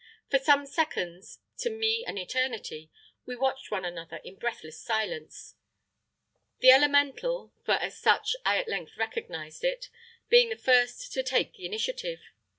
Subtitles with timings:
[0.31, 2.89] For some seconds to me an eternity
[3.27, 5.53] we watched one another in breathless silence
[6.57, 9.91] the Elemental (for as such I at length recognised it)
[10.27, 12.19] being the first to take the initiative.